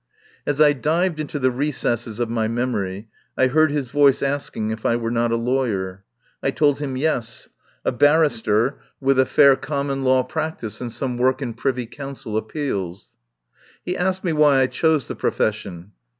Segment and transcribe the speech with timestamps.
[0.47, 3.07] As I dived into the recesses of my memory
[3.37, 6.05] I heard his voice asking if I were not a lawyer.
[6.41, 7.49] I told him, Yes.
[7.85, 11.43] A barrister with a fair 65 THE POWER HOUSE common law practice and some work
[11.43, 13.15] in Privy Council appeals.
[13.85, 15.91] He asked me why I chose the profession.